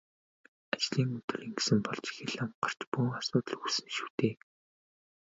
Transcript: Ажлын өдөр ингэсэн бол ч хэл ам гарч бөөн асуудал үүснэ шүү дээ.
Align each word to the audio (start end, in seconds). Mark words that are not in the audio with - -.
Ажлын 0.75 1.09
өдөр 1.17 1.39
ингэсэн 1.45 1.79
бол 1.85 1.99
ч 2.03 2.05
хэл 2.17 2.35
ам 2.43 2.51
гарч 2.63 2.79
бөөн 2.91 3.11
асуудал 3.19 3.55
үүснэ 3.63 3.89
шүү 3.95 4.09
дээ. 4.17 4.33